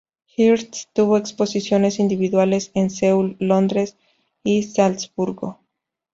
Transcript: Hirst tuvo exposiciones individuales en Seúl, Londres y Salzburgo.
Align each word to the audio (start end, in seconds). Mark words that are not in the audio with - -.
Hirst 0.35 0.85
tuvo 0.93 1.15
exposiciones 1.15 1.99
individuales 1.99 2.71
en 2.73 2.89
Seúl, 2.89 3.35
Londres 3.37 3.97
y 4.43 4.63
Salzburgo. 4.63 5.59